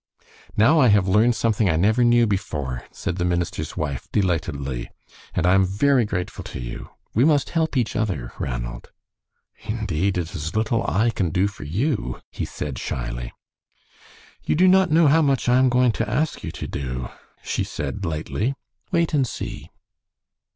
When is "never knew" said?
1.75-2.25